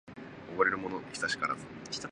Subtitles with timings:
[0.55, 1.63] おごれるものは久しからず